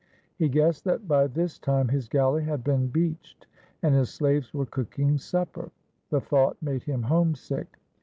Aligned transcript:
He 0.39 0.49
guessed 0.49 0.83
that 0.85 1.07
by 1.07 1.27
this 1.27 1.59
time 1.59 1.89
his 1.89 2.09
galley 2.09 2.43
had 2.43 2.63
been 2.63 2.87
beached 2.87 3.45
and 3.83 3.93
his 3.93 4.09
slaves 4.09 4.51
were 4.51 4.65
cooking 4.65 5.19
supper. 5.19 5.69
The 6.09 6.19
thought 6.19 6.57
made 6.59 6.81
him 6.81 7.03
homesick. 7.03 7.77